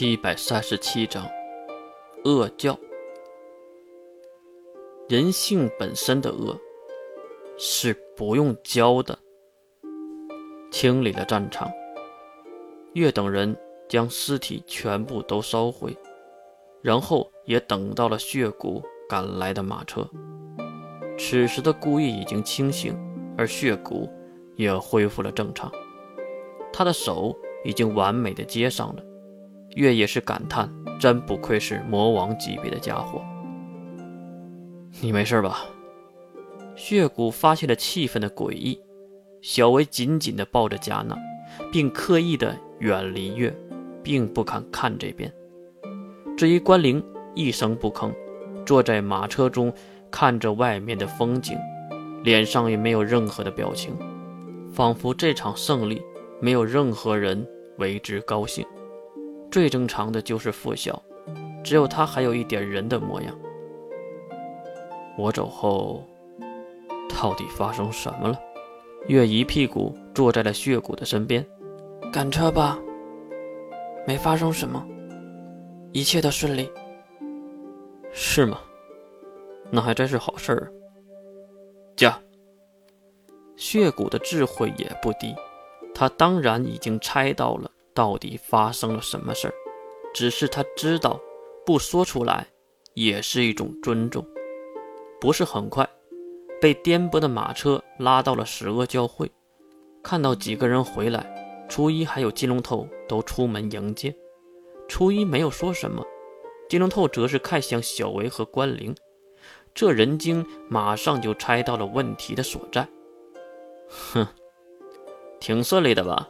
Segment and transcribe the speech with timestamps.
[0.00, 1.28] 七百三十七章，
[2.24, 2.74] 恶教。
[5.10, 6.58] 人性本身的恶
[7.58, 9.18] 是不用教的。
[10.70, 11.70] 清理了战场，
[12.94, 13.54] 月等人
[13.90, 15.94] 将尸体全部都烧毁，
[16.80, 20.08] 然后也等到了血骨赶来的马车。
[21.18, 22.98] 此时的顾意已经清醒，
[23.36, 24.08] 而血骨
[24.56, 25.70] 也恢复了正常，
[26.72, 27.36] 他的手
[27.66, 29.04] 已经完美的接上了。
[29.76, 30.68] 月也是感叹，
[30.98, 33.22] 真不愧是魔王级别的家伙。
[35.00, 35.64] 你没事吧？
[36.76, 38.80] 血骨发现了气氛的诡异，
[39.42, 41.16] 小薇紧紧地抱着贾娜，
[41.70, 43.54] 并刻意地远离月，
[44.02, 45.32] 并不敢看这边。
[46.36, 47.02] 至于关灵，
[47.34, 48.12] 一声不吭，
[48.64, 49.72] 坐在马车中，
[50.10, 51.56] 看着外面的风景，
[52.24, 53.94] 脸上也没有任何的表情，
[54.72, 56.02] 仿佛这场胜利
[56.40, 57.46] 没有任何人
[57.78, 58.66] 为之高兴。
[59.50, 61.02] 最正常的就是附小，
[61.64, 63.36] 只有他还有一点人的模样。
[65.18, 66.04] 我走后，
[67.08, 68.40] 到底发生什么了？
[69.08, 71.44] 月一屁股坐在了血骨的身边。
[72.12, 72.78] 赶车吧，
[74.06, 74.86] 没发生什么，
[75.92, 76.70] 一切都顺利。
[78.12, 78.58] 是吗？
[79.70, 80.72] 那还真是好事儿。
[81.96, 82.18] 驾。
[83.56, 85.34] 血骨的智慧也不低，
[85.94, 87.70] 他当然已经猜到了。
[87.94, 89.54] 到底发生了什么事儿？
[90.12, 91.20] 只是他知道，
[91.64, 92.46] 不说出来
[92.94, 94.26] 也是一种尊重。
[95.20, 95.88] 不是很快，
[96.60, 99.30] 被颠簸的马车拉到了十恶教会。
[100.02, 104.14] 看到几个人回来，初一还有金龙头都出门迎接。
[104.88, 106.04] 初一没有说什么，
[106.68, 108.94] 金龙头则是看向小维和关灵。
[109.72, 112.88] 这人精马上就猜到了问题的所在。
[113.88, 114.26] 哼，
[115.38, 116.28] 挺顺利的吧？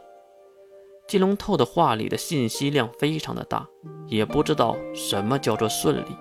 [1.11, 3.67] 金龙透的话里的信息量非常的大，
[4.07, 6.15] 也不知道什么叫做顺利。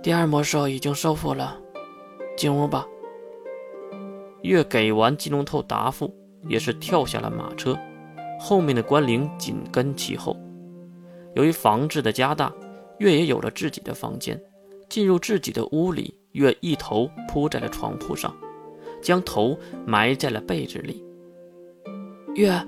[0.00, 1.60] 第二魔兽已经收复了，
[2.36, 2.86] 进屋吧。
[4.42, 6.14] 月给完金龙透答复，
[6.48, 7.76] 也是跳下了马车，
[8.38, 10.36] 后面的关灵紧跟其后。
[11.34, 12.54] 由于房子的加大，
[13.00, 14.40] 月也有了自己的房间。
[14.88, 18.32] 进入自己的屋里，月一头扑在了床铺上，
[19.02, 21.04] 将头埋在了被子里。
[22.36, 22.64] 月。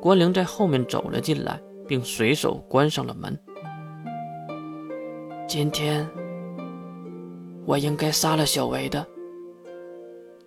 [0.00, 3.36] 关灵在后面走了进来，并随手关上了门。
[5.48, 6.08] 今天
[7.66, 9.04] 我应该杀了小维的。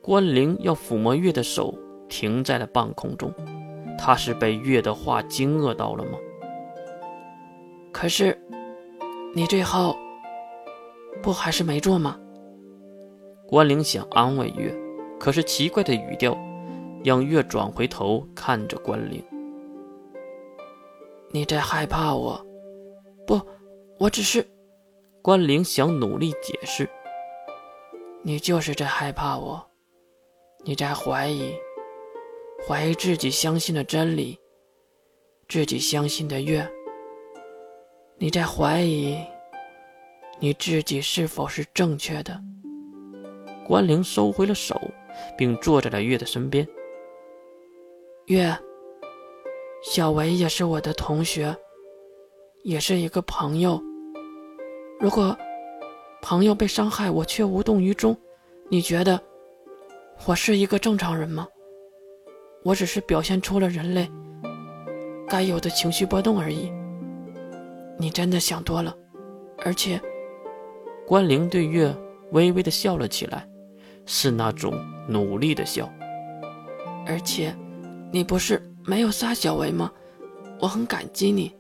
[0.01, 3.33] 关灵要抚摸月的手停在了半空中，
[3.97, 6.17] 他是被月的话惊愕到了吗？
[7.91, 8.39] 可是
[9.35, 9.97] 你最后
[11.21, 12.17] 不还是没做吗？
[13.47, 14.73] 关灵想安慰月，
[15.19, 16.37] 可是奇怪的语调
[17.03, 19.21] 让月转回头看着关灵。
[21.33, 22.45] 你在害怕我？
[23.25, 23.39] 不，
[23.97, 24.45] 我只是……
[25.21, 26.89] 关灵想努力解释。
[28.23, 29.65] 你就是在害怕我，
[30.65, 31.53] 你在怀疑，
[32.67, 34.37] 怀疑自己相信的真理，
[35.47, 36.67] 自己相信的月。
[38.17, 39.17] 你在怀疑
[40.39, 42.39] 你自己是否是正确的。
[43.65, 44.79] 关灵收回了手，
[45.37, 46.67] 并坐在了月的身边。
[48.25, 48.53] 月。
[49.81, 51.55] 小维也是我的同学，
[52.63, 53.81] 也是一个朋友。
[54.99, 55.35] 如果
[56.21, 58.15] 朋友被伤害，我却无动于衷，
[58.69, 59.19] 你觉得
[60.27, 61.47] 我是一个正常人吗？
[62.63, 64.07] 我只是表现出了人类
[65.27, 66.71] 该有的情绪波动而已。
[67.97, 68.95] 你真的想多了，
[69.65, 69.99] 而且，
[71.07, 71.91] 关灵对月
[72.33, 73.49] 微微的笑了起来，
[74.05, 74.73] 是那种
[75.09, 75.91] 努力的笑。
[77.07, 77.55] 而且，
[78.11, 78.61] 你不是。
[78.85, 79.91] 没有杀小维吗？
[80.59, 81.51] 我很感激你，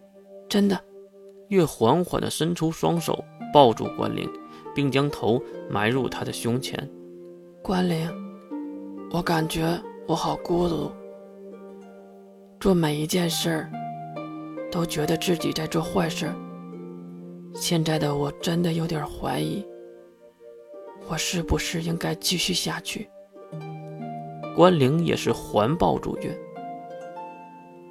[0.49, 0.79] 真的。
[1.49, 3.23] 月缓缓地伸出双手
[3.53, 4.29] 抱住关灵，
[4.73, 6.89] 并将头埋入他的胸前。
[7.61, 8.09] 关灵，
[9.11, 10.91] 我感觉我好孤独，
[12.59, 13.71] 做每一件事儿
[14.71, 16.31] 都觉得自己在做坏事。
[17.53, 19.65] 现在的我真的有点怀疑，
[21.09, 23.09] 我是不是应该继续下去？
[24.55, 26.37] 关灵也是环抱住月。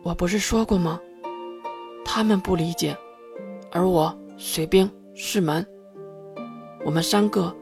[0.02, 1.00] 我不是说过吗？
[2.04, 2.96] 他们不理解，
[3.70, 5.64] 而我水兵世门，
[6.84, 7.54] 我们三个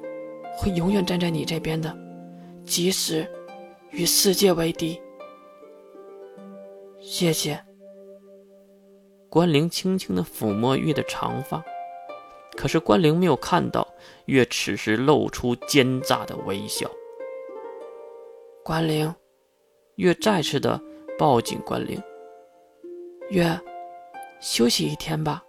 [0.57, 1.95] 会永远站在你这边的，
[2.65, 3.29] 即使
[3.91, 5.01] 与世界为敌。
[7.01, 7.61] 谢谢。
[9.29, 11.63] 关灵轻轻的抚摸月的长发，
[12.57, 13.87] 可是关灵没有看到
[14.27, 16.89] 月此时露出奸诈的微笑。
[18.65, 19.13] 关灵，
[19.97, 20.81] 月再次的
[21.19, 22.01] 抱紧关灵。
[23.31, 23.61] 月，
[24.41, 25.43] 休息一天吧。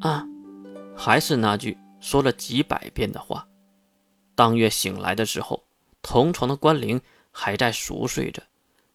[0.00, 0.26] 啊，
[0.96, 3.46] 还是那句说了几百遍的话。
[4.34, 5.62] 当月醒来的时候，
[6.02, 7.00] 同床的关灵
[7.30, 8.42] 还在熟睡着，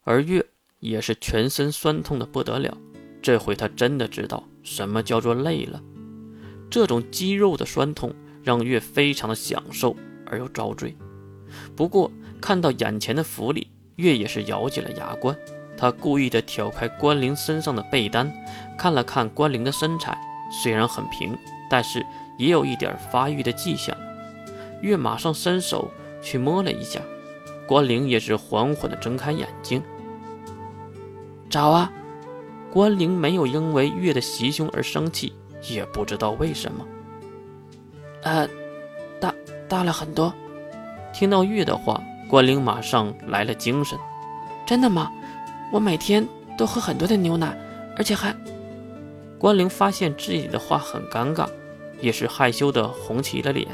[0.03, 0.45] 而月
[0.81, 2.77] 也是全身酸痛的不得了。
[3.21, 5.81] 这回他真的知道什么叫做累了。
[6.69, 10.93] 这种肌肉的酸痛让月非常的享受而又遭罪。
[11.73, 12.11] 不过
[12.41, 15.33] 看到眼前的福利，月也是咬紧了牙关。
[15.83, 18.31] 他故意的挑开关灵身上的被单，
[18.77, 20.17] 看了看关灵的身材，
[20.49, 21.37] 虽然很平，
[21.69, 22.05] 但是
[22.37, 23.93] 也有一点发育的迹象。
[24.79, 25.91] 月马上伸手
[26.21, 27.01] 去摸了一下，
[27.67, 29.83] 关灵也是缓缓的睁开眼睛。
[31.49, 31.91] 找啊！
[32.71, 35.33] 关灵没有因为月的袭胸而生气，
[35.63, 36.85] 也不知道为什么。
[38.21, 38.47] 呃，
[39.19, 39.35] 大
[39.67, 40.33] 大了很多。
[41.11, 43.99] 听到月的话，关灵马上来了精神。
[44.65, 45.11] 真的吗？
[45.73, 46.23] 我每天
[46.55, 47.57] 都喝很多的牛奶，
[47.97, 48.31] 而且还……
[49.39, 51.49] 关灵发现自己的话很尴尬，
[51.99, 53.67] 也是害羞的红起了脸。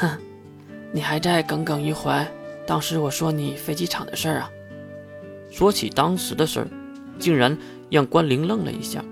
[0.00, 0.08] 哼，
[0.92, 2.26] 你还在耿耿于怀
[2.66, 4.50] 当时我说你飞机场的事儿啊？
[5.50, 6.68] 说起当时的事儿，
[7.18, 7.54] 竟然
[7.90, 9.04] 让关灵愣了一下。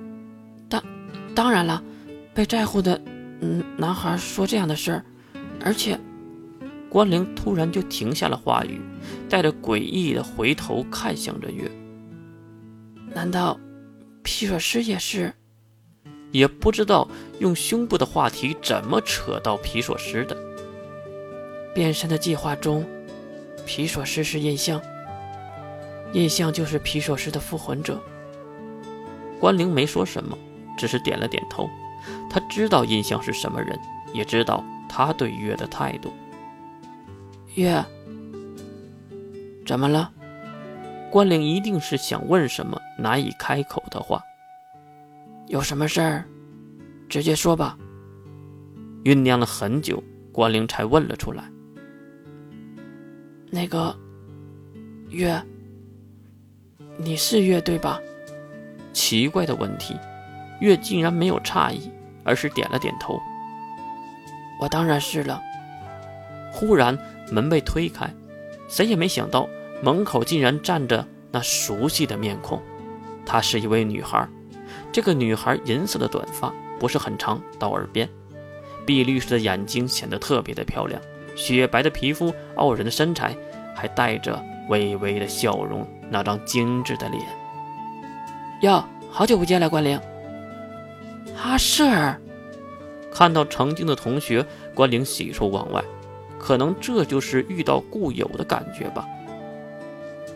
[0.70, 0.82] 当
[1.34, 1.82] 当然了，
[2.32, 2.98] 被在乎的
[3.42, 5.04] 嗯男孩说这样的事儿，
[5.62, 6.00] 而且。
[6.94, 8.80] 关灵突然就停下了话语，
[9.28, 11.68] 带着诡异的回头看向着月。
[13.12, 13.58] 难道
[14.22, 15.34] 皮索师也是？
[16.30, 17.08] 也不知道
[17.40, 20.36] 用胸部的话题怎么扯到皮索师的。
[21.74, 22.86] 变身的计划中，
[23.66, 24.80] 皮索师是印象，
[26.12, 28.00] 印象就是皮索师的复魂者。
[29.40, 30.38] 关灵没说什么，
[30.78, 31.68] 只是点了点头。
[32.30, 33.76] 他知道印象是什么人，
[34.12, 36.12] 也知道他对月的态度。
[37.54, 37.84] 月，
[39.64, 40.10] 怎么了？
[41.08, 44.20] 关灵一定是想问什么难以开口的话。
[45.46, 46.24] 有什么事儿，
[47.08, 47.78] 直接说吧。
[49.04, 50.02] 酝酿了很久，
[50.32, 51.44] 关灵才问了出来。
[53.50, 53.96] 那个，
[55.10, 55.40] 月，
[56.96, 58.00] 你是月对吧？
[58.92, 59.94] 奇怪的问题，
[60.60, 61.88] 月竟然没有诧异，
[62.24, 63.20] 而是点了点头。
[64.60, 65.40] 我当然是了。
[66.52, 66.98] 忽然。
[67.30, 68.12] 门被推开，
[68.68, 69.48] 谁也没想到
[69.82, 72.62] 门口竟然站着那熟悉的面孔。
[73.26, 74.28] 她是一位女孩，
[74.92, 78.08] 这个女孩银色的短发不是很长，到耳边，
[78.86, 81.00] 碧绿色的眼睛显得特别的漂亮，
[81.34, 83.34] 雪白的皮肤，傲人的身材，
[83.74, 87.22] 还带着微微的笑容，那张精致的脸。
[88.60, 89.98] 哟，好久不见了，关灵。
[91.42, 92.20] 阿舍尔
[93.12, 94.44] 看到曾经的同学，
[94.74, 95.82] 关灵喜出望外。
[96.44, 99.08] 可能这就是遇到故友的感觉吧。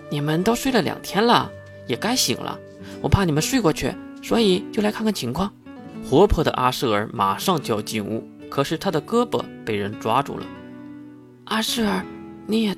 [0.08, 1.52] 你们都睡了两天了，
[1.86, 2.58] 也该醒了。
[3.02, 5.52] 我怕你们睡过去，所以就来看看情况。
[6.08, 10.46] 活泼的阿舍尔马上就要进屋，可是他的胳膊被人抓住了。
[11.44, 12.02] 阿舍尔，
[12.46, 12.74] 你也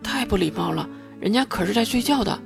[0.00, 0.88] 太不礼貌了，
[1.18, 2.38] 人家可是在睡觉的。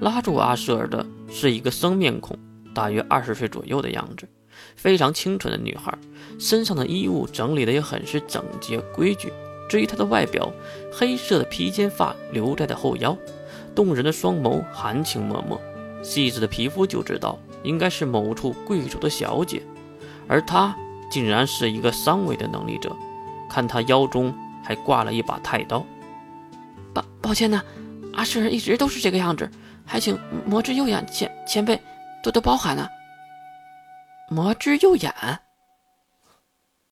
[0.00, 2.34] 拉住阿舍尔的是一个生面孔，
[2.72, 4.26] 大约二十岁左右的样子。
[4.76, 5.96] 非常清纯的女孩，
[6.38, 9.32] 身上的衣物整理的也很是整洁规矩。
[9.68, 10.52] 至于她的外表，
[10.92, 13.16] 黑色的披肩发留在的后腰，
[13.74, 15.56] 动人的双眸含情脉脉，
[16.02, 19.62] 细致的皮肤就知道应该是某处贵族的小姐。
[20.28, 20.76] 而她
[21.10, 22.94] 竟然是一个三维的能力者，
[23.48, 25.84] 看她腰中还挂了一把太刀。
[26.92, 27.62] 抱抱歉呢，
[28.12, 29.50] 阿诗一直都是这个样子，
[29.86, 31.80] 还请魔之右眼前前辈
[32.22, 32.86] 多多包涵呢。
[34.28, 35.12] 魔之右眼，